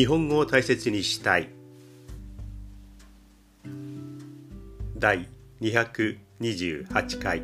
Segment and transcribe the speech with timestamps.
[0.00, 1.50] 日本語を大切にしたい。
[4.96, 5.28] 第
[5.60, 7.42] 228回。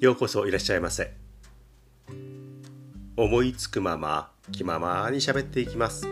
[0.00, 1.14] ようこそいらっしゃいませ。
[3.16, 6.06] 思いつくまま気ままに喋っていきます。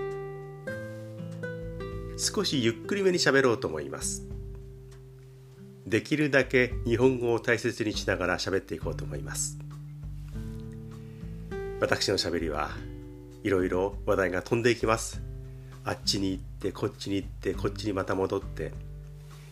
[2.16, 4.27] 少しゆっくりめに喋ろうと思います。
[5.86, 9.62] できるだけ日本語を大切にしながら喋っていこうと思います。
[11.82, 12.70] 私のしゃべりは
[13.42, 15.20] いろいろ話題が飛んでいきます。
[15.84, 18.70] あっちに行ってこっちに行ってこっちにまた戻って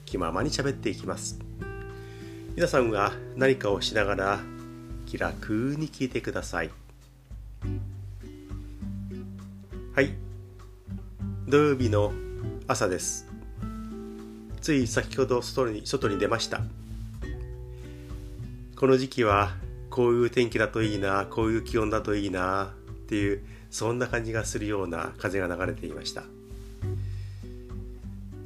[0.07, 1.41] 気ままに喋っていきます。
[2.55, 4.39] 皆さんは何かをしながら
[5.07, 6.71] 気楽に聞いてください。
[9.97, 10.15] はい。
[11.49, 12.13] 土曜日の
[12.69, 13.27] 朝です。
[14.61, 16.61] つい先ほど外に外に出ました。
[18.77, 19.51] この時期は
[19.91, 26.23] こういう天気だといいなこういう気温だといいなっていうそんな感じがするような風が流れていました。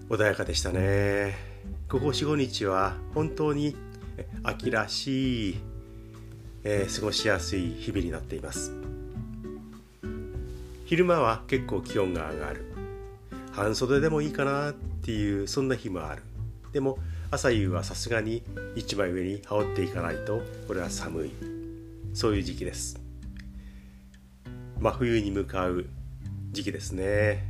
[0.08, 1.34] 穏やかでしたね。
[1.88, 3.76] ここ45日は本当に
[4.42, 5.56] 秋らしい、
[6.62, 8.72] えー、過ごしやすい日々になっています。
[10.86, 12.64] 昼間は結構気温が上がる。
[13.52, 16.22] 半袖でもいいかなっていうそんな日もある。
[16.72, 16.98] でも
[17.30, 18.42] 朝夕はさすがに
[18.76, 21.30] 一枚上に羽織っていかないとこれは寒い。
[22.12, 23.00] そういう時期です。
[24.78, 25.86] 真冬に向かう
[26.52, 27.44] 時期ですね。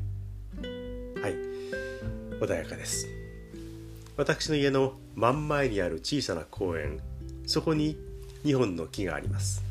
[1.21, 1.35] はい。
[2.41, 3.07] 穏やかです。
[4.17, 7.01] 私の家の真ん前にある小さな公園。
[7.47, 7.97] そこに
[8.45, 9.63] 2本の木があります。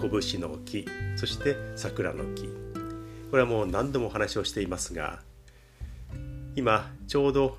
[0.00, 0.86] 拳の木。
[1.16, 2.68] そして桜の木。
[3.30, 5.20] これはもう何度もお話をしていますが
[6.56, 7.58] 今ちょうど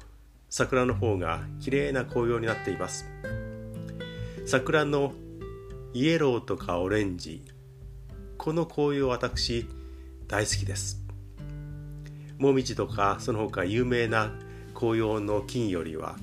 [0.50, 3.06] 桜の方が綺麗な紅葉になっています。
[4.48, 5.14] 桜の
[5.94, 7.44] イエローとかオレンジ
[8.38, 9.68] この紅葉私
[10.28, 11.04] 大好きです。
[12.40, 14.32] もみじとかその他有名な
[14.74, 16.16] 紅葉の金よりは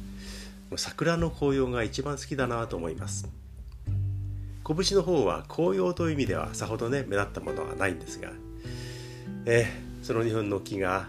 [0.76, 3.28] 桜の紅葉が一番好きだなと思います。
[4.66, 8.30] 拳の方は紅葉という意味ではさほどね目立ったものはないんですが、
[9.44, 11.06] えー、その日本の木が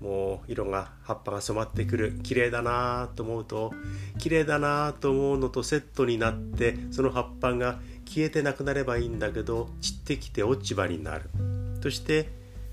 [0.00, 3.72] もう色が葉っぱが染まってくる綺麗だなと思うと
[4.18, 11.30] 綺麗だなと思うのとセットになってその葉っぱが消えてなくなればいいんだけど散ってきて落ち葉になる。
[11.82, 12.28] そして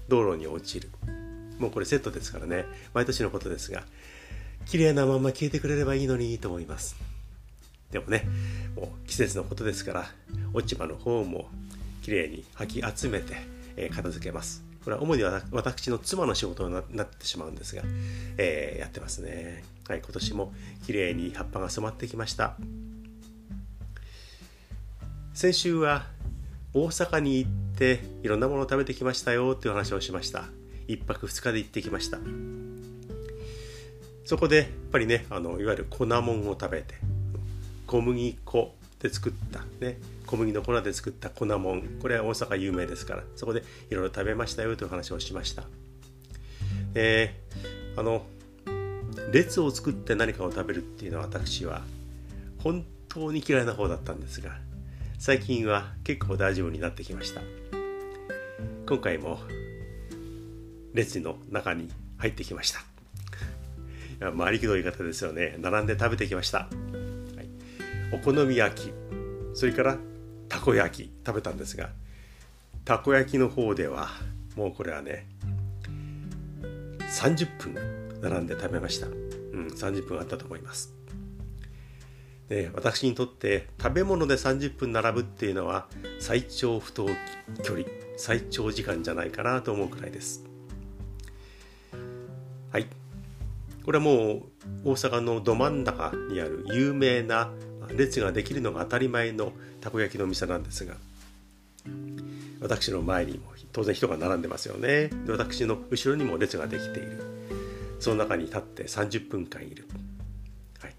[0.08, 0.90] 道路に落ちる。
[1.59, 2.66] もうこれセットですからね。
[2.94, 3.84] 毎年のことですが
[4.66, 6.96] 綺麗なまま消えてくれればいいのにと思います。
[7.92, 8.28] でもね
[8.76, 10.06] もう季節のことですから
[10.53, 11.50] 落ち葉の方も
[12.02, 13.36] 綺麗に履き集めて、
[13.78, 14.71] え、片付けます。
[14.84, 17.84] これは主に私の妻の仕事になってしまうんですが、
[18.38, 19.64] えー、やってますね。
[19.88, 20.53] はい、今年も
[20.86, 22.56] 綺麗に葉っぱが染まってきました。
[25.34, 26.06] 先週は
[26.74, 30.46] 大阪に行っていろんなものを食べてきましたよっていう話をしました。
[30.88, 32.18] 1泊2日で行ってきました。
[34.25, 36.96] そこでやっぱりね、あのいわゆる粉もんを食べて、
[37.86, 39.97] 小麦粉で作ったね、
[40.31, 42.00] 小麦の粉で作った粉もん。
[42.02, 43.24] これは大阪有名ですから。
[43.36, 45.66] そこでいろいろ食べましたよという話をしました。
[46.96, 48.25] えー、あの
[49.34, 51.81] 列を作って何かを食べるっていうのは私は
[52.59, 54.52] 本当に嫌いな方だったんですが
[55.20, 57.41] 最近は結構大丈夫になってきました。
[58.88, 59.38] 今回も
[60.94, 61.90] 列の中に
[62.20, 62.86] 入ってきました。
[64.38, 65.58] 回りくどい方ですよね。
[65.59, 66.68] 並んで食べてきました、は
[67.41, 68.94] い、お好み焼き。
[69.53, 69.97] それから
[70.51, 71.91] たこ焼き食べたんですが
[72.84, 74.09] たこ焼きの方では
[74.57, 75.25] もうこれはね
[77.00, 79.07] 30分並んで食べました。
[79.07, 80.94] うん30分あったと思います。
[82.50, 85.88] で私にとって食べ物で30分並ぶっていうのは
[86.19, 87.07] 最長不当
[87.63, 87.85] 距離
[88.17, 90.44] 最長時間じゃないかなと思うくらいです。
[92.73, 92.87] はい。
[93.85, 94.43] これはもう
[94.84, 97.52] 大阪のど真ん中にある有名な
[97.96, 100.95] 列ができるのが当たり前のたこ焼きの店なんですが
[102.61, 105.07] 私の前にも当然人が並んでますよね。
[105.25, 107.23] で私の後ろにも列ができている。
[107.99, 109.87] その中に立って30分間いる、
[110.79, 110.95] はい、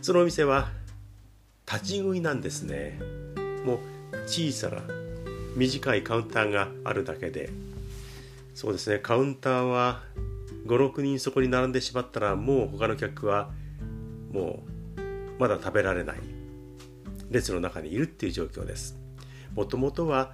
[0.00, 0.70] そのお店は
[1.70, 3.00] 立ち食いなんですね。
[3.64, 3.78] もう
[4.26, 4.82] 小さな
[5.56, 7.50] 短いカウンターがあるだけで。
[8.54, 8.98] そうですね。
[8.98, 10.02] カウンターは
[10.66, 13.50] 56人そこに並んでしまったらもう他の客は
[14.32, 14.62] も
[14.96, 16.37] うまだ食べられない。
[17.30, 18.96] 列の中にいるっていう状況です。
[19.54, 20.32] もともとは、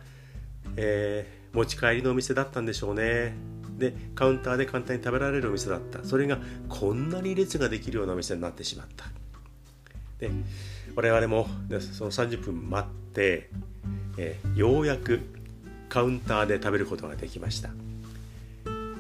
[0.77, 3.35] えー、持ち帰りのお店だったんでしょうね。
[3.79, 6.05] でカウンターで簡単に食べられるお店だった。
[6.05, 6.39] それが
[6.69, 9.07] こんなに列ができるようなお店になってしまった。
[10.19, 10.31] で
[10.95, 11.49] 我々も
[11.81, 13.51] その30分待って、
[14.17, 15.21] えー、ようやく
[15.89, 17.71] カウンターで食べることができました。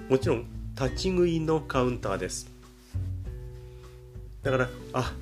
[0.08, 2.50] もちろん立ち食いのカウンターです。
[4.42, 5.12] だからあ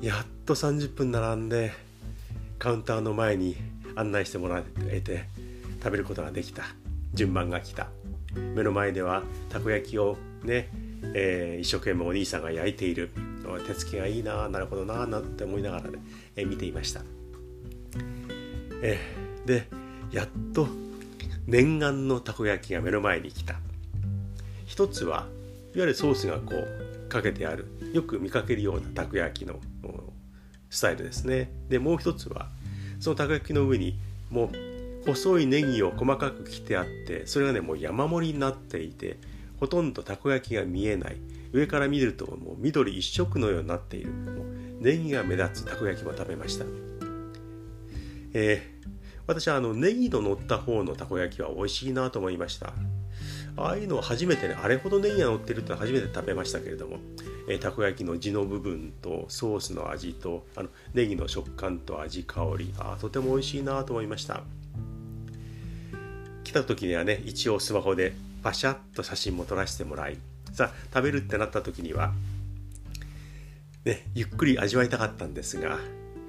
[0.00, 1.72] やっと30分並んで
[2.64, 3.58] カウンターの前に
[3.94, 5.26] 案内してもらえて
[5.82, 6.62] 食べることができた。
[7.12, 7.88] 順番が来た。
[8.54, 10.70] 目の前ではたこ焼きをね、
[11.12, 13.10] えー、一生懸命お兄さんが焼いている。
[13.66, 15.98] 手つきがいいななるほどななんて思いながらね、
[16.36, 17.02] えー、見ていました、
[18.80, 19.68] えー、で
[20.10, 20.66] やっと
[21.46, 23.56] 念願のたこ焼きが目の前に来た。
[24.64, 25.26] 一つは
[25.74, 27.66] いわゆるソースがこうかけてある。
[27.92, 29.60] よく見かけるようなたこ焼きの
[30.74, 31.50] スタイルですね。
[31.68, 32.48] でもう一つは
[33.00, 33.96] そのたこ焼きの上に
[34.30, 39.16] もう細いネギを細かく切ってあってそれがねもう山盛りになっていて
[39.60, 41.16] ほとんどたこ焼きが見えない。
[41.52, 44.10] 上から見るともう緑一色のようになっている。
[44.10, 46.64] もうネギが目立つたこ焼きも食べました。
[48.32, 48.88] えー、
[49.28, 52.72] 私はあのネギの乗った方のたこ焼きは美味しいなと思いました。
[53.56, 56.98] ああいうのは初めてねあれほどネギが乗ってるって初めて食べましたけれども、
[57.48, 64.42] えー、たこ焼きの地の部分とソースの味とあのネギの食感と味香りあとても美味しいなと思いました。
[66.44, 70.18] 来た時にはね一応スマホでパシャッと写真も撮らせてもらい
[70.52, 72.12] さあ食べるってなった時には
[73.84, 75.78] ねゆっくり味わいたかったんですが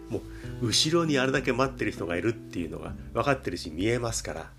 [0.09, 0.21] も
[0.61, 4.49] う後ろにあれだけ待ってる人がいるっていうのが分かってるし見えますから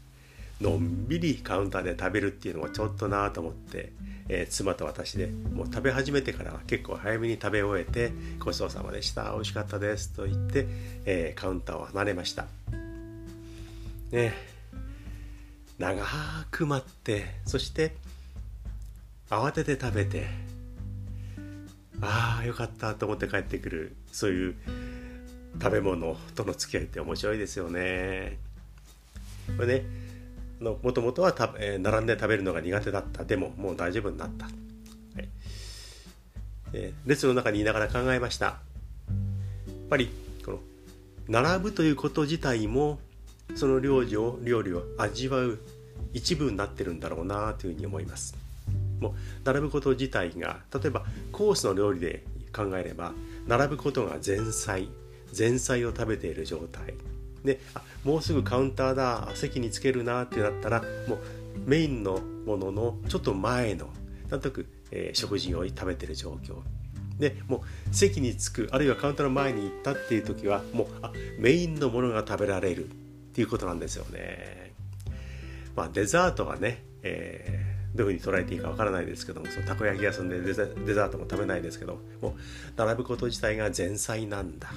[0.61, 3.93] のんびりカウンターで食べるっていうのがちょっとなと思って、
[4.29, 9.33] えー、妻と私でもう食べ始めてから結構早めに食べ終えて「ごちそうさまでした。
[9.33, 10.67] 美味しかったです」と言って、
[11.05, 12.47] えー、カウンターを離れました。
[14.11, 14.57] ね。
[15.79, 16.03] 長
[16.51, 17.95] く待ってそして
[19.29, 20.27] 慌てて食べて
[22.01, 24.55] ああよかったと思って帰ってくるそういう
[25.61, 28.39] 食べ物との付き合いって面白いですよね。
[29.57, 30.06] これね
[30.61, 33.25] もともとはた、えー、並んで食べるのが苦手だった。
[33.25, 35.29] でももう大丈夫になった、はい。
[36.73, 38.47] えー、列の中にいながら考えました。
[38.47, 38.57] やっ
[39.89, 40.11] ぱり
[40.45, 40.61] この
[41.29, 42.99] 並ぶということ自体も
[43.55, 45.59] その料理を料理を味わう
[46.13, 48.35] 一部になってるんだろうなというふうに思います。
[49.01, 49.13] もう
[49.45, 52.25] 並ぶこと自体が例えばコースの料理で
[52.55, 53.13] 考えれば
[53.47, 54.89] 並ぶことが前菜。
[55.37, 56.95] 前菜を食べている状態。
[57.47, 61.19] であもうすぐカウンターだ席につけるなってなったらもう
[61.65, 63.89] メインのもののちょっと前の
[64.29, 66.57] なんとなく、えー、食事を食べてる状況。
[67.19, 72.91] でもう席に着くあるいはカウンターの前に行ったっていう時はもうあメインのものが食べられる。
[73.37, 74.73] っていうことなんですよね。
[75.77, 82.33] まあデザートはね、えー、どういうふうに捉えていいかわからないですけどもそのたこ焼き屋さんでデザートも食べないですけどもう
[82.77, 84.73] 並ぶこと自体が前菜なんだ。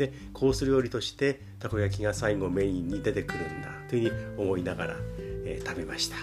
[0.00, 4.96] でコース料理としてたこ焼きが最後メインに出てくるんだというふうに思いながら、
[5.44, 6.16] えー、食べました、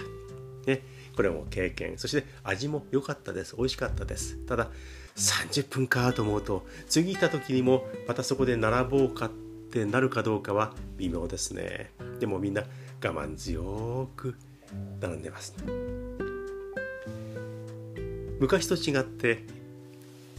[0.66, 0.82] ね、
[1.14, 1.96] これも経験。
[1.96, 3.54] そして味も良かったです。
[3.56, 4.36] 美味しかったです。
[4.46, 4.68] ただ
[5.14, 9.30] 30分かと思うと次行った時にもまたそこで並ぼうかっ
[9.70, 11.92] てなるかどうかは微妙ですね。
[12.18, 12.64] でもみんな
[13.04, 14.34] 我慢強く
[15.00, 15.54] 並んでます。
[18.40, 19.44] 昔と違って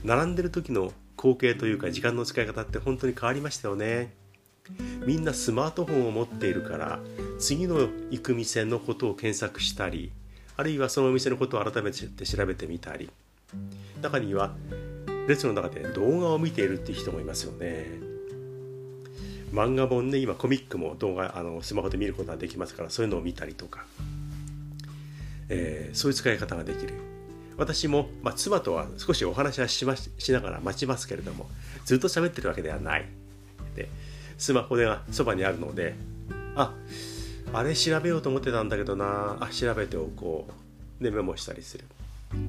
[0.04, 4.14] 並んでる時の光景というか時間の使い方って本当に変わりましたよね。
[5.06, 7.00] みんなスマートフォンを持っているから
[7.40, 10.12] 次の行く店のことを検索したり
[10.56, 13.10] あるいはそのお店のことを改めて調べてみたり。
[14.02, 14.56] 中には
[15.28, 18.00] 列の中で動画を見ているっていう人もいますよね。
[19.52, 23.86] 漫画本ね今コミックも動画あのスマホで見ることができますからそういうのを見たりとか、
[25.50, 26.94] えー、そういう使い方ができる。
[27.60, 31.48] 私も、まあ、妻とは少しお話はしましながら待ちますけれども
[31.86, 33.06] ずっと喋ってるわけではない。
[33.76, 33.90] で
[34.38, 35.96] スマホでそばにあるので
[36.56, 36.74] あ
[37.54, 41.04] あれ調べようと思ってたんだけどなあ調べておこう。
[41.04, 41.86] でメモしたりする。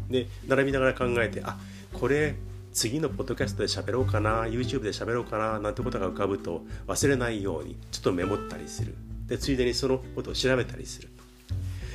[0.08, 1.56] で並びながら考えてあ
[1.92, 2.34] これ
[2.72, 8.94] 次のポッドキャストで喋ろうかな YouTube で喋ろうかななんてことが浮かぶと忘れないようにちょっとメモったりする。
[9.26, 11.08] でついでにそのことを調べたりする。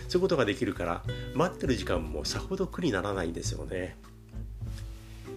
[0.08, 3.98] そういうことができるから待ってる時間もさほど苦にならないんですよね。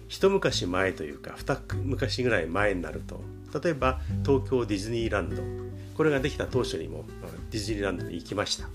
[0.07, 3.21] 一昔前というか二昔ぐらい前になると
[3.61, 5.69] 例えば東京ディズニーランド。
[5.95, 7.03] これができた当初にも
[7.51, 8.69] ディズニーランドに行きました。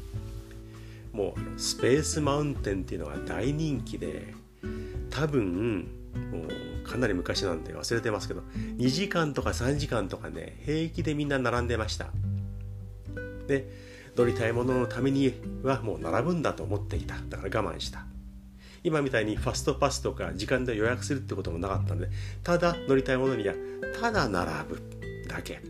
[1.12, 4.34] もうスペースマウンテンっていうのが大人気で
[5.10, 5.88] 多分
[6.30, 6.42] も
[6.84, 8.42] うかなり昔なんで忘れてますけど
[8.78, 12.10] 2時間とか3時間とかね平気でみんな並んでました。
[13.46, 13.70] で
[14.16, 17.16] 乗りたいもののためにはもう並ぶんだと思っていた。
[17.28, 18.04] だから我慢した。
[18.82, 22.08] 今みたいにファストパスとか時間で予約するってこともなかったので
[22.42, 23.54] ただ乗りたいものには
[23.98, 24.82] ただ並ぶ
[25.26, 25.60] だけ。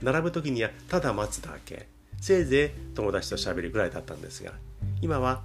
[0.00, 1.88] 並ぶ時にはただ待つだけ。
[2.20, 4.52] せいぜい友達と喋るぐらいだったんですが
[5.00, 5.42] 今は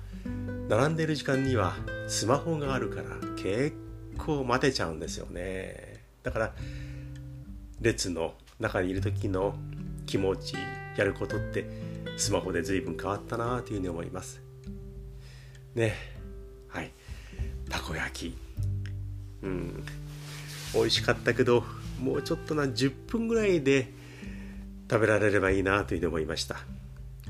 [0.67, 1.73] 並んでいる時間には
[2.07, 3.75] スマホがあるから結
[4.17, 6.03] 構待てちゃうんですよね。
[6.21, 6.53] だから
[7.81, 9.55] 列の中にいる時の
[10.05, 10.55] 気持ち
[10.97, 11.65] やることって
[12.17, 14.41] スマホで随分変わったなというふうに思います。
[15.73, 15.95] ね。
[16.67, 16.91] はい。
[17.69, 18.37] たこ焼き。
[19.43, 19.83] うん。
[20.73, 21.63] 美味しかったけど
[22.01, 23.91] もうちょっとな10分ぐらいで
[24.89, 26.57] 食べられればいいなというふうに思いました。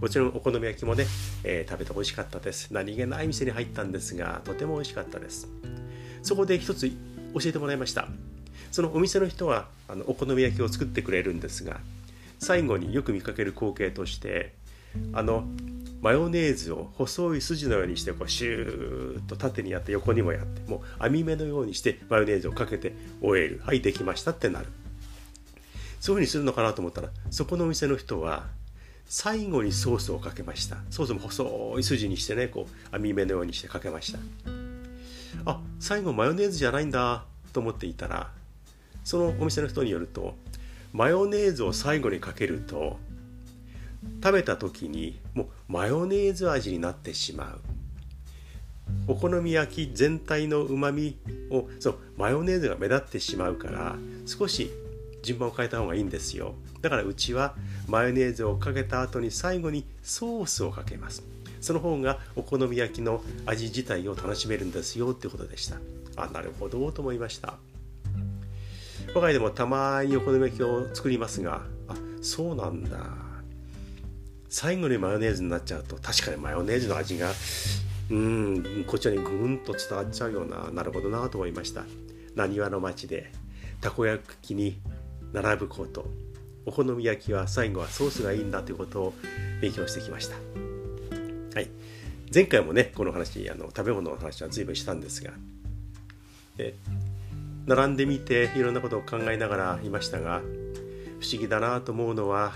[0.01, 1.05] もちろんお好み焼きもね、
[1.43, 2.73] えー、食べて美味しかったです。
[2.73, 5.47] 何気ない店に入ったんですがとても美味しかったです。
[6.21, 6.95] そこで一つ教
[7.45, 8.07] えてもらいました。
[8.71, 11.79] そのお店の人はあのお好み焼きを作ってくれるんですが
[12.39, 14.53] 最後によく見かける光景として
[15.13, 15.45] あの
[16.01, 23.61] マヨネーズを細い筋のようにしてこうシューッと縦にやって横にもやってもう網目のようにしてマヨネーズをかけて終える。
[23.63, 24.67] はいできましたってなる。
[25.99, 28.45] そういうふうにするのかなと思ったらそこのお店の人は
[29.07, 30.77] 最後にソースをかけました。
[30.91, 34.19] ソースも細い筋にしてねこう網目のようにしてかけました。
[35.45, 38.29] あ最後マヨネーズじゃないんだと思っていたら
[39.03, 40.35] そのお店の人によると
[40.93, 42.99] マヨネーズを最後にかけると
[44.23, 47.61] 食べた時にもうマヨネーズ味になってしまう。
[49.07, 51.17] お好み焼き全体のうまみ
[51.49, 53.95] をそうマヨネーズが目立ってしまうから
[54.25, 54.71] 少し
[55.23, 56.53] 順番を変えた方がいいんですよ。
[56.81, 57.55] だからうちは
[57.87, 61.23] マヨネーズをかけた後に最後にソースをかけます。
[61.61, 65.77] その方がお好み焼きの味自体を楽しめるんですよってことでした。
[66.15, 67.55] あなるほどと思いました。
[69.15, 73.24] 我が家でもたまにお好み焼きを作りますがあそうなんだ。
[74.55, 77.33] 最後にマヨネーズになっちゃうと確かにマヨネーズの味が
[78.09, 81.83] うんこちらにぐんと伝わっちゃうようななるほどなと思いました。
[82.35, 83.33] なにわの町で
[83.81, 84.79] たこ焼きに
[85.33, 86.05] 並ぶこと。
[86.65, 89.13] お好み焼きは最後はソースがいいんだということを
[89.59, 90.35] 勉強してきました。
[91.53, 91.67] はい。
[92.33, 95.31] 前回もねこの話あの食べ物の話は随分したんですが。
[96.55, 96.75] で
[97.65, 100.39] 並んでみていろんなことを考えながらいましたが
[101.19, 102.53] 不思議だなと思うのは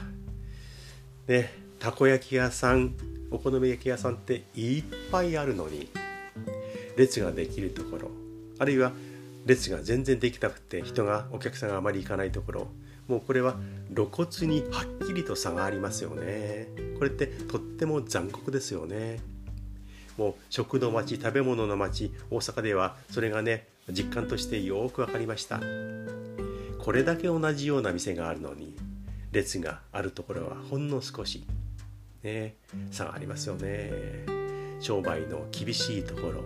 [1.28, 2.94] ねたこ焼き屋さん
[3.32, 5.90] お好み焼き屋さんっていっぱいあるのに
[6.98, 8.12] 列ができるところ
[8.60, 8.92] あるいは
[9.46, 12.68] 列が全然できなくて人がお客さんがあまり行かないところ
[13.08, 13.56] もうこれは
[13.96, 16.68] 露骨にはっきりと差がありますよね。
[17.00, 19.20] これってとっても残酷ですよね。
[20.16, 25.60] もう食の街食べ物の街大阪ではそれがね実感としてよく分かりました。
[26.78, 28.76] これだけ同じような店があるのに
[29.32, 31.44] 列があるところはほんの少し。
[32.24, 32.56] ね
[32.92, 33.92] 差がありますよね。
[34.80, 36.44] 商売の厳しいところ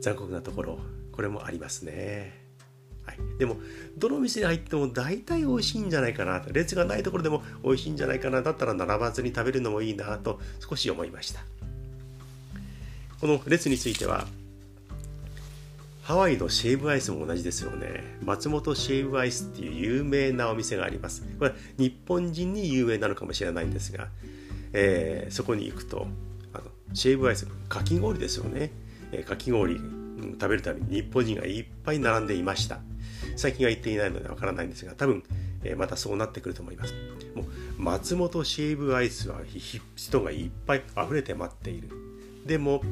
[0.00, 0.78] 残酷なところ
[1.12, 2.38] これもありますね。
[3.04, 3.56] はい、でも
[3.96, 6.52] どの店に入っても大体美味しいんじゃないかなと。
[6.52, 8.42] 列がないところでも美味しいんじゃないかな。
[8.42, 11.40] だったら並ばずに食べるのもいいなと少し思いました。
[13.20, 14.26] この列については
[16.10, 18.02] ハワイのシェーブアイスも同じですよね。
[18.24, 21.22] 松本シェーブアイスっていう有名なお店があります。
[21.38, 24.08] これ日本人に有名なのかもしれないんですが、
[24.72, 26.08] えー、そこに行くと
[26.52, 26.64] あの
[26.94, 28.72] シェーブアイスかき氷ですよね、
[29.12, 32.80] えー、かき氷食べるために日本人がいっぱい並んでいました。
[33.36, 35.22] 最近は行っていないのでわからないんですが多分、
[35.62, 36.94] えー、またそうなってくると思います。
[37.36, 37.46] もう
[37.80, 39.42] 松本シェーブアイスは
[39.94, 41.88] 人がいっぱい溢れて待っている。
[42.46, 42.82] でも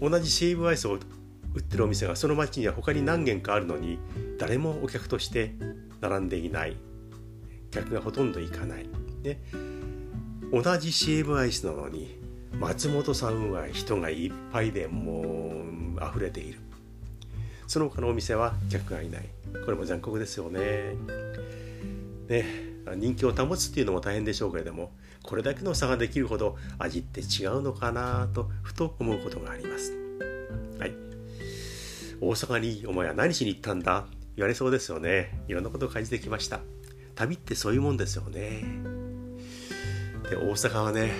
[0.00, 1.00] 同じシェーブアイスを
[1.54, 3.98] 売ってるお店がその町には他に何軒かあるのに
[4.38, 5.54] 誰もお客として
[6.00, 6.76] 並んでいない。
[7.70, 8.88] 客がほとんど行かない。
[9.22, 9.38] で
[10.52, 12.18] 同じシェーブアイスなのに
[12.60, 16.58] 松本さんは人がいっぱいでもう溢れている。
[17.66, 19.28] その他のお店は客がいない。
[19.64, 20.94] これも残酷ですよね。
[22.28, 24.92] ね人気を保つっていうのも大変でしょうけれども
[25.22, 30.01] これだけの差ができるほど味って違うのかなとふと思うことがあります。
[32.22, 34.06] 大阪にお前は何しに行ったんだ？
[34.36, 35.42] 言われそうですよね。
[35.48, 36.60] いろんなことを感じてきました。
[37.16, 38.62] 旅ってそういうもんですよね。
[40.30, 41.10] で大阪はね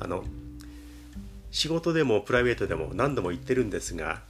[0.00, 0.24] あの
[1.52, 4.20] 仕事でもプライベートでも何度も行ってるんですがや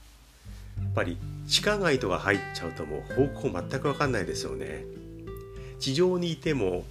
[0.87, 1.17] っぱり
[1.47, 4.85] 地下街とか入っちゃうともう方向全く分かんないですよね。
[5.79, 6.85] 地上にいても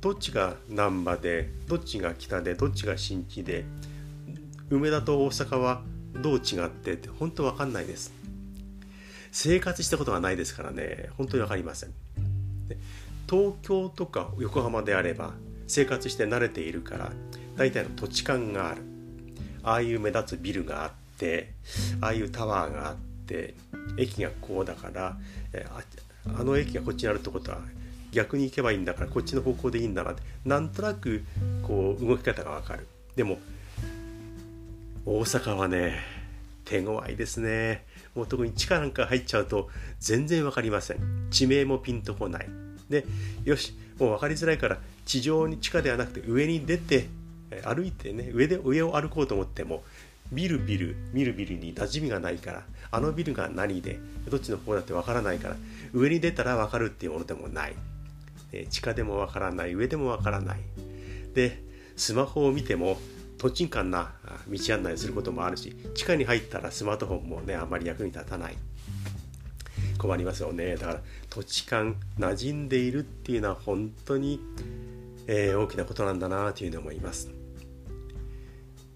[0.00, 3.64] どっちが難波でどっちが北でどっちが新地で
[4.70, 5.82] 梅田と大阪は
[6.22, 6.94] どう違って？
[6.94, 8.12] って本当分かんないです。
[9.32, 11.10] 生活したことがないですからね。
[11.16, 11.90] 本当に分かりません。
[13.28, 15.34] 東京とか横浜であれば
[15.66, 17.12] 生活して慣れているから
[17.56, 18.82] 大体の土地勘がある。
[19.62, 21.52] ああいう目立つビルがあって
[22.00, 22.96] ああいうタワーがあっ
[23.26, 23.54] て
[23.98, 25.16] 駅がこうだから
[26.38, 27.58] あの駅がこっちにあるってことは
[28.12, 31.24] 逆に行けばいいんだからこっちの方向でいいんだなってなんとなく
[31.62, 32.86] こう動き方がわかる。
[33.16, 33.38] でも
[35.08, 36.00] 大阪はね
[36.64, 37.84] 手強いですね。
[38.16, 39.68] もう特に地下なんか入っちゃうと
[40.00, 41.28] 全然分かりません。
[41.30, 42.48] 地名もピンとこない。
[42.90, 43.04] で
[43.44, 47.06] よしもう分かりづらいから地上に地下ではなくて上に出て
[47.64, 49.84] 歩いてね上で上を歩こうと思っても
[50.32, 55.56] ビルビル見るビルに馴染みがないからあのビルが何でどっちの方だって分からないから
[55.92, 57.74] 上に出たら分かるっていうものでもない、
[58.70, 60.58] 地下でも分からない上でも分からない。
[61.34, 61.62] で
[61.96, 62.98] スマホを見ても
[63.38, 64.12] とちんかんな
[64.48, 68.56] 道案内することもあるし地下に入ったらスマートフォンもねあんまり役に立たない。
[69.98, 70.76] 困りますよね。
[70.76, 71.00] だから
[71.30, 74.40] 土地勘馴染んでいるっていうのは本当に、
[75.26, 77.30] えー、大きなことなんだなというふうに思います。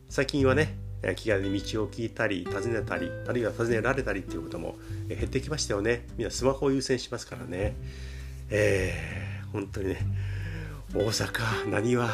[0.09, 0.77] 最近はね
[1.17, 4.77] 気軽に道を聞いたり尋ねたりあるいは尋ねられたりっていうことも
[5.09, 6.07] 減ってきましたよね。
[6.17, 7.75] みんなスマホを優先しますからね。
[8.51, 10.01] えー、本当にね
[10.95, 12.11] 大阪何は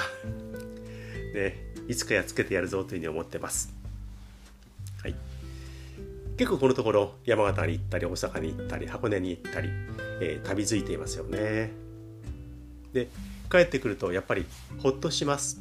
[1.35, 3.73] ねいつかやっつけてやるぞというふうに思ってます。
[5.03, 5.15] はい。
[6.37, 9.71] 結構このところ山形に行ったり大阪に行ったり箱根に行ったり、
[10.21, 11.73] えー、旅づいていますよね。
[12.93, 13.09] で
[13.51, 14.45] 帰ってくるとやっぱり
[14.83, 15.61] ほっとします。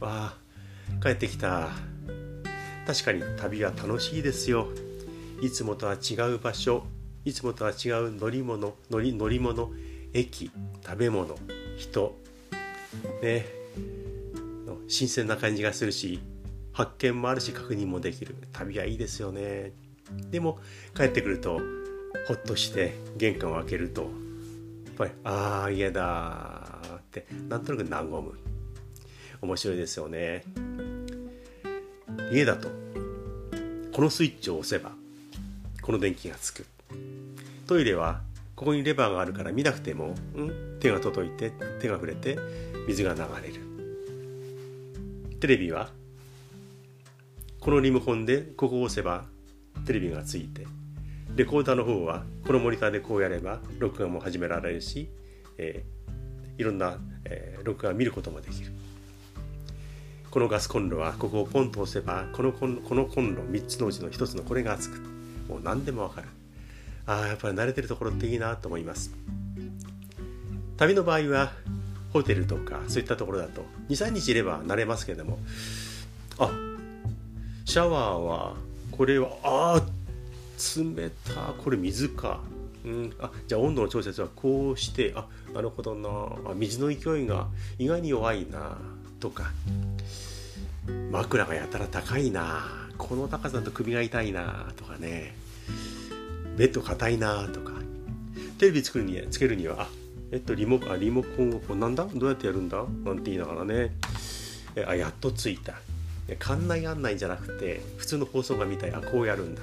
[0.00, 1.70] わあ帰ってきた。
[2.86, 4.68] 確かに旅は楽しいですよ。
[5.42, 6.84] いつもとは違う場所
[7.26, 9.70] いつもとは違う乗り物乗り乗り物
[10.14, 10.50] 駅
[10.84, 11.36] 食べ物
[11.76, 12.16] 人
[13.20, 13.55] ね。
[14.88, 16.20] 新鮮な感じがするし
[16.72, 18.36] 発見もあるし確認もできる。
[18.52, 19.72] 旅はいいですよね。
[20.30, 20.58] でも
[20.94, 21.60] 帰ってくると
[22.28, 24.10] ほっとして玄関を開けるとやっ
[24.96, 28.38] ぱりああ家だってなんとなく和む。
[29.42, 30.44] 面白いですよね。
[32.32, 32.68] 家だと
[33.92, 34.92] このスイッチを押せば
[35.82, 36.66] この電気がつく。
[37.66, 38.20] トイレは
[38.54, 42.38] ここにレバーがあるから見なくても、うん、手が届いて手が触れて
[42.86, 43.65] 水が流れる。
[45.40, 45.90] テレビは
[47.60, 49.24] このリモコンでここを押せば
[49.86, 50.66] テレビがついて
[51.34, 55.10] レコーダーの方はこのモニターでこうやれば録画も始められるし、
[55.58, 58.72] えー、いろんな、えー、録画を見ることもできる。
[60.30, 65.00] このガスコンロはここをポンと押せばこのコンこのコンロ3つのうちの1つのこれがつく
[65.48, 66.28] もう何でもわかる。
[67.06, 69.12] ああやっぱり慣れてるところっていいなと思います。
[70.76, 71.52] 旅の場合は
[72.16, 73.64] ホテルとかそういったところだと。
[73.90, 75.38] 23日いれば慣れますけども。
[76.38, 76.50] あ
[77.64, 78.54] シャワーは
[78.90, 79.82] これはあ
[80.76, 82.40] 冷たこれ水か。
[82.84, 86.08] うん、あじゃあ温度の調節はこうしてあなるほどな。
[86.50, 87.48] あ水の勢いが
[87.78, 88.78] 意外に弱いな。
[89.20, 89.52] とか。
[91.10, 92.64] 枕がやたら高いな。
[92.96, 94.72] この高さだと首が痛いな。
[94.76, 95.34] とかね。
[96.56, 97.46] ベッド硬いな。
[97.48, 97.72] とか。
[98.58, 99.88] テレビ作るにつけるにはあ
[100.32, 102.06] えっとリモあリモコンをこうなんだ？
[102.14, 102.84] どうやってやるんだ？
[103.04, 103.94] なんて言いながらね。
[104.74, 105.74] えあやっとついた。
[106.28, 108.92] 館内案内じゃなくて普通の放送が見たい。
[108.92, 109.62] あこうやるんだ。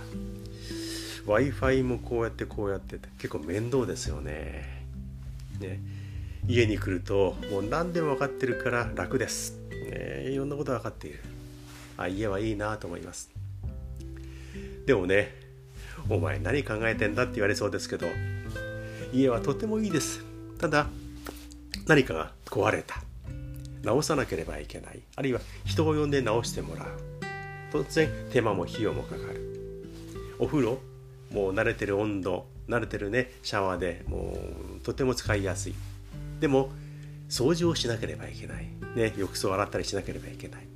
[1.25, 4.85] W i f i もこうやってこうやってって結構面倒ですよね。
[5.59, 5.79] ね。
[6.47, 11.19] 家に来るともう何でも分かってるから楽です、ね、いろんなこと分かっている。
[11.95, 13.29] あ家はいいなと思います。
[14.85, 15.33] でもね
[16.09, 18.07] お前何考えてんだって言われそうですけど
[19.13, 20.25] 家はとてもいいです。
[20.63, 20.87] ただ
[21.87, 23.03] 何かが壊れた。
[23.81, 25.01] 直さなければいけない。
[25.17, 26.87] あるいは人を呼んで直してもらう。
[27.69, 29.89] 当然手間も費用もかかる。
[30.39, 30.79] お風呂
[31.33, 34.37] もう慣れてる温度慣れてるねシャワーでも
[34.77, 35.75] うとても使いやすい。
[36.39, 36.71] でも
[37.27, 40.67] 掃除をしなければいけない、ね、浴槽を洗ったりしなければいけない。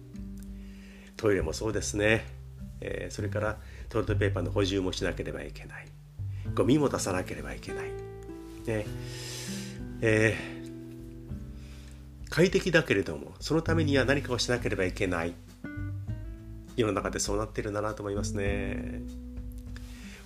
[1.16, 2.26] トイレもそうですね、
[2.82, 5.88] えー、それからトイレットペーパーの補充もしなければいけない。
[6.54, 7.86] ゴミも出さなければいけない、
[8.66, 8.86] ね。
[10.02, 15.34] えー、快適だけれどもそのためには何かをしなければいけない。
[16.76, 19.02] 世の中でそうなってるんだなと思いますね。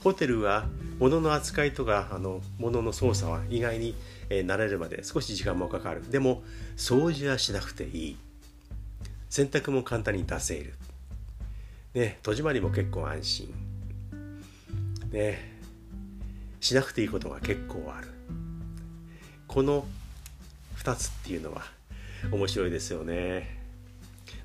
[0.04, 0.66] ホテルは
[1.00, 3.96] 物の扱いとかあの物の操作は意外に、
[4.30, 6.10] えー、慣れるまで少し時間もかかる。
[6.12, 6.44] でも
[6.76, 8.18] 掃除はしなくていい。
[9.30, 10.74] 洗濯も簡単に出せる。
[11.94, 13.54] ね戸締まりも結構安心。
[15.12, 15.62] ね
[16.60, 18.10] しなくていいことが結構ある。
[19.52, 19.86] この
[20.78, 21.64] 2つっていうのは
[22.32, 23.60] 面白いですよね。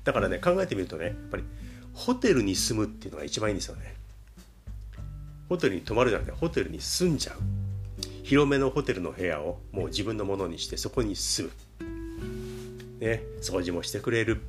[0.03, 1.43] だからね考えてみるとねやっぱり
[1.93, 3.95] ホテルに住むっていうのが一番いいんですよね。
[5.47, 7.37] ホテルに泊まるじゃなくてホテルに住んじゃう。
[8.23, 11.85] 広めのホテルの部屋をもう自分のものにしてそこに住む。
[12.99, 14.41] ね掃除もしてくれる。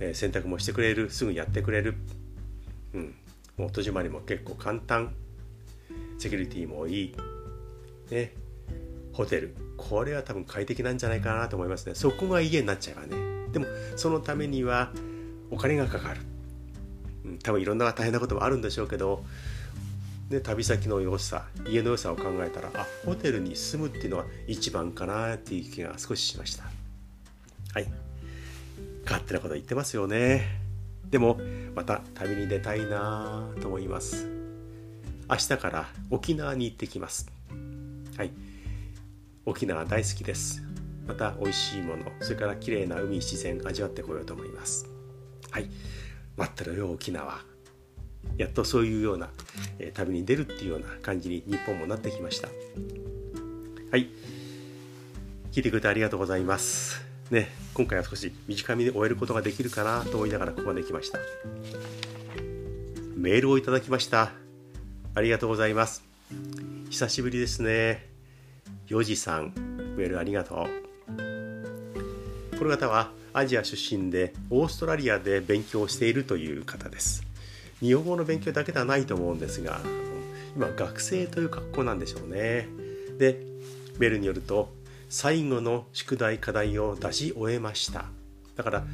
[0.00, 1.08] えー、洗濯もしてくれる。
[1.08, 1.94] すぐやってくれる、
[2.92, 3.14] うん、
[3.56, 5.14] もう戸締まりも結構簡単。
[6.18, 7.14] セキュリティもいい、
[8.10, 8.32] ね、
[9.16, 9.56] ホテル。
[9.78, 11.94] これは多分快適なんじゃないかなと思いますね。
[11.94, 13.36] そこが家になっちゃえばね。
[13.52, 14.90] でもそのためには
[15.50, 16.20] お金がかかる、
[17.24, 19.24] うん、多分いろんな大変なこともあるんでしょうけど
[20.28, 26.64] で旅先の良さ家の良さを考えたらあホテルに住むっていうのは一番かなっていう気が少ししました。
[27.72, 27.86] はい。
[29.04, 30.60] 勝手なこと言ってますよね。
[31.08, 31.38] でも
[31.74, 34.28] また旅に出たいなと思います。
[35.30, 37.26] 明日から沖縄に行ってきます。
[38.16, 38.30] はい。
[39.46, 40.64] 沖縄大好きです。
[41.06, 44.88] また美味しいものそれから綺麗な海自然味わってこようと思います。
[45.52, 45.70] はい。
[46.36, 47.38] 待ってろよ沖縄。
[48.36, 49.30] やっとそういうような、
[49.78, 52.48] えー、旅に出るっていうような感じに日本もなってきました。
[52.48, 54.10] はい。
[55.52, 57.06] 聞いてくれてありがとうございます。
[57.30, 61.20] ね今回は少し短めに終えることができるかなと思いながらここまで来ました。
[63.14, 64.32] メールをいただきました。
[65.14, 66.02] ありがとうございます。
[66.90, 68.15] 久しぶりですね。
[68.88, 69.52] よじさん
[69.96, 70.58] メールありがとう。
[72.56, 77.24] この方はアジア出身でオーストラリアで勉強しているという方です。
[77.80, 79.80] 日本語の勉強だけではないと思うんですが
[80.54, 82.68] 今学生という格好なんでしょうね。
[83.18, 83.40] で
[83.98, 84.72] メールによると
[85.08, 88.04] 最後の宿題課題を出し終えました。
[88.54, 88.84] だから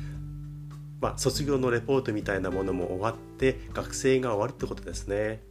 [1.02, 5.42] まあ、卒業のレポートみたいなものも終わって学生が終わるってことですね。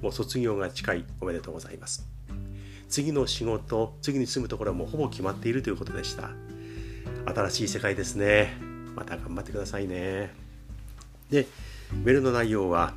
[0.00, 2.08] もう卒業が近いおめでとうございます。
[2.88, 6.30] 次の仕事次に住むところはもうほぼ決まっているということでした。
[7.26, 8.56] 新しい世界ですね。
[8.94, 10.34] また頑張ってくださいね。
[11.30, 11.46] で
[11.92, 12.94] メールの内容は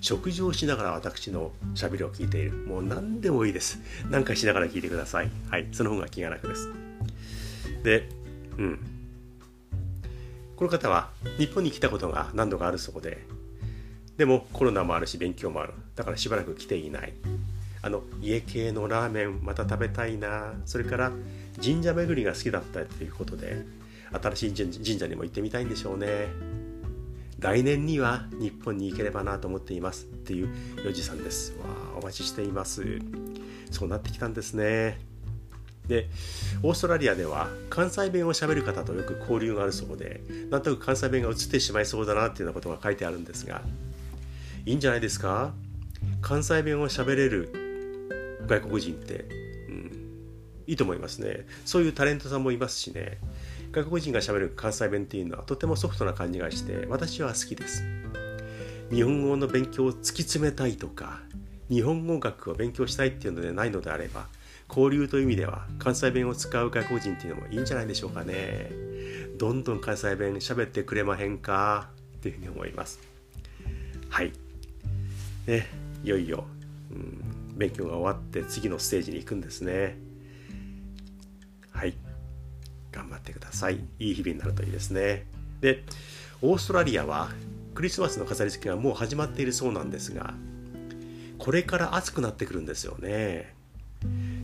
[0.00, 2.52] 食事をしながら私のしゃべりを聞いている。
[2.52, 3.80] もう何でもいいです。
[4.10, 5.30] 何かしながら聞いてください。
[5.48, 6.70] はいその方が気が楽です。
[7.82, 8.08] で
[8.58, 8.78] うん。
[10.56, 13.26] この方は日本に来たことが何度かあるそうで。
[14.16, 15.74] でもコロナもあるし勉強もある。
[15.96, 17.12] だからしばらく来ていない。
[17.82, 20.54] あの家系のラーメンまた食べたいな。
[20.64, 21.12] それから
[21.62, 23.66] 神社巡りが好きだったということで
[24.22, 26.28] 新しい神社にも行ってみたいんでしょうね。
[27.40, 30.04] 来年には日本に行ければなと思っています。
[30.04, 30.48] っていう
[30.84, 31.52] ヨジさんです。
[31.58, 31.66] わ
[31.96, 33.00] あお待ちしています。
[33.70, 35.00] そうなってきたんですね。
[35.88, 36.08] で
[36.62, 43.62] オーストラリアでは関西弁をしゃべる方とよく交流があるそうでなんとなく関西弁が移ってしまいそうだなっていうようなことが書いてあるんですが
[44.64, 45.52] いいんじゃないですか？
[46.20, 47.52] 関西弁をしゃべれる
[48.46, 49.26] 外国人って、
[49.68, 49.90] うん、
[50.66, 51.46] いいと思いますね。
[51.64, 53.18] そういうタレントさんもいますしね。
[53.72, 57.82] 外国人がしゃべる関西弁っていうのはとてもソフトな感じがして私は好きです。
[58.90, 61.20] 日本語の勉強を突き詰めたいとか
[61.70, 64.26] 日本語学を勉強したいっていうのでないのであれば
[64.68, 68.70] 交流という意味では関西弁を使う外国人っていうのもいいんじゃないでしょうかね。
[69.38, 71.88] どんどん関西弁喋ってくれまへんか？
[72.18, 73.00] っていうふうに思います。
[74.10, 74.32] はい。
[75.46, 75.66] ね
[76.04, 76.44] いよいよ、
[76.90, 77.24] うん、
[77.56, 79.98] 勉強が終わって次のステージに行くんですね。
[81.70, 81.94] はい。
[82.90, 83.80] 頑張ってください。
[83.98, 85.26] いい日々になるといいですね。
[85.60, 85.82] で
[86.42, 87.30] オーストラリアは
[87.74, 90.34] クリスマスの飾り付けがもう始まっているそうなんですが
[91.38, 93.54] これから暑くなってくるんですよね。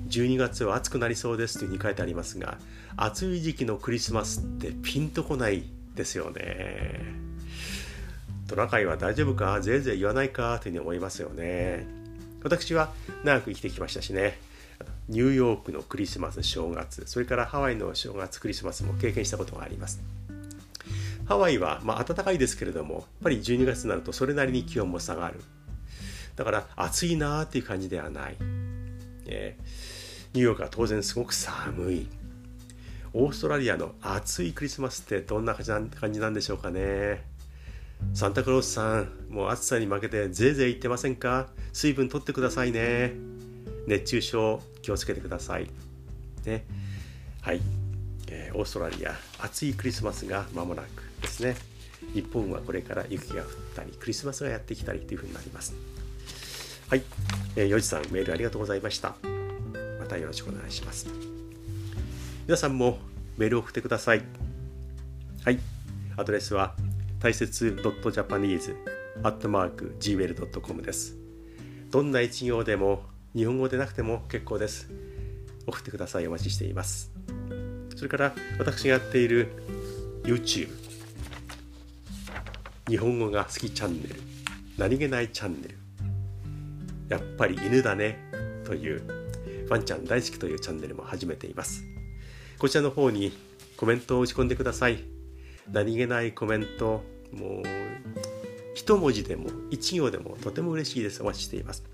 [0.08, 2.58] 12月は暑くなりそうですというふうに書いてありますが
[2.96, 7.04] 暑い時期のクリスマスってピンとこないですよね。
[8.46, 9.60] トナカイは大丈夫か？
[9.60, 10.58] ぜいぜい言わないか？
[10.62, 11.86] というふうに思いますよね。
[12.42, 12.92] 私は
[13.24, 14.38] 長く生きてきましたしね。
[15.08, 20.00] ニューヨークのクリスマス正月それからハワイの正月クリスマスも経験したことがあります。
[21.26, 25.40] ハワイは、まあ、暖かいですけれどもやっぱり12月になるとそれなりに気温も下がる。
[26.36, 28.36] だから暑いなーっていう感じではない、
[29.26, 32.06] えー、ニューヨークは当然すごく寒い。
[33.14, 37.24] オーストラリアの暑いクリスマスってどんな感じなんでしょうかね。
[38.14, 41.48] サンタクロースさんもう暑さに負けてぜいぜい言ってませんか？
[41.72, 43.12] 水分取ってくださいね
[43.86, 45.68] 熱中症気をつけてください。
[46.44, 46.64] ね、
[47.42, 47.60] はい、
[48.28, 50.86] えー、オーストラリア暑いクリスマスが間もなく
[51.22, 51.56] ですね。
[52.14, 55.74] 日本はこれから雪が降ったりクリスマスがやってきたりというふうになります。
[56.88, 57.02] はい、
[57.56, 59.14] えー、よじさんメールありがとうございました。
[59.98, 61.06] またよろしくお願いします。
[62.46, 62.98] 皆さんも
[63.36, 64.22] メールを送ってください。
[65.44, 65.58] はい、
[66.16, 66.74] アドレスは
[67.20, 71.16] 大切 .japanese.gmail.com です。
[71.90, 73.02] どんな一行でも
[73.34, 74.88] 日本語でなくても結構です。
[75.66, 76.28] 送ってください。
[76.28, 77.10] お待ちしています。
[77.96, 79.48] それから私がやっている
[80.22, 80.68] YouTube
[82.86, 84.14] 日本語が好きチャンネル。
[84.76, 85.76] 何気ないチャンネル。
[87.08, 88.28] やっぱり犬だね。
[88.64, 89.02] という
[89.68, 91.82] ワンちゃん大好きというチャンネルも始めています。
[92.58, 93.32] こちらの方に
[93.76, 95.17] コメントを打ち込んでください。
[95.72, 97.02] 何気ないコメント
[97.32, 97.62] もう
[98.74, 101.22] 一文字でも一行でもとても嬉しいです。
[101.22, 101.84] お待ちしています。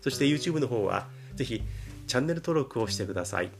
[0.00, 1.62] そして YouTube の方はぜひ
[2.06, 3.50] チャンネル登録をしてください。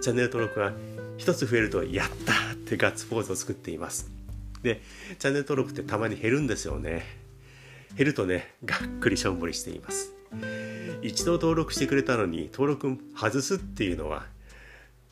[0.00, 0.72] チャンネル登録が
[1.18, 4.10] 一つ増えるとやったってガッツポーズを作っています。
[4.62, 4.80] で
[5.18, 7.04] チャンネル登録ってたまに減るんですよね。
[7.96, 10.14] 減るとねがっくりしょんぼりしています。
[11.02, 14.26] 一度登録してくれたのに登録外すっていうのは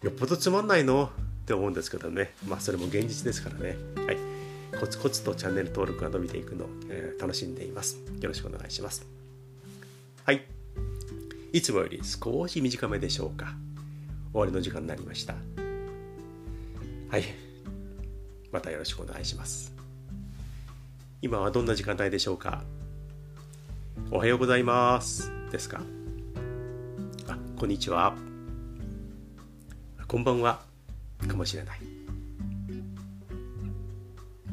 [0.03, 1.11] よっぽどつまんないの。
[1.49, 2.35] って思うんですけどね。
[2.47, 3.79] まあそれも現実ですからね。
[4.07, 4.19] はい。
[4.79, 7.97] コツコツとチャンネル登録が伸びていくのを、えー、楽しんでいます。
[8.21, 9.07] よろしくお願いします。
[10.27, 10.45] はい。
[11.55, 13.55] いつもより少し短めでしょうか。
[14.33, 15.37] 終わりの時間になりました。
[17.09, 17.25] はい。
[18.53, 19.73] またよろしくお願いします。
[21.23, 22.63] 今はどんな時間帯でしょうか。
[24.11, 25.33] おはようございます。
[25.51, 25.81] ですか？
[27.27, 28.15] あこんにちは。
[30.07, 30.68] こんばんは。
[31.27, 31.81] かもしれない。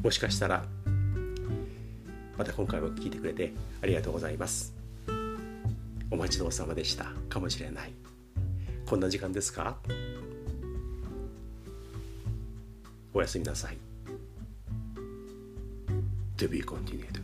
[0.02, 0.64] もしかしたら
[2.38, 3.52] また今回も聞いてくれて
[3.82, 4.74] ありがとうございます。
[6.10, 7.06] お待ちどうさまでした。
[7.28, 7.92] かもしれない。
[8.86, 9.76] こんな時間ですか？
[13.12, 13.78] おやすみなさい。
[16.36, 17.15] To be continued.